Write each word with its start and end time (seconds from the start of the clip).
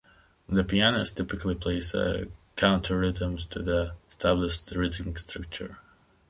The 0.49 0.63
pianist 0.63 1.17
typically 1.17 1.53
plays 1.53 1.93
counter 2.55 2.97
rhythms 2.97 3.45
to 3.45 3.59
the 3.61 3.93
established 4.09 4.71
rhythmic 4.71 5.19
structure. 5.19 5.77